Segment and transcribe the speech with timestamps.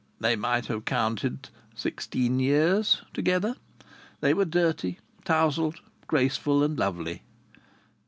[0.19, 3.55] They might have counted sixteen years together.
[4.19, 7.21] They were dirty, tousled, graceful and lovely.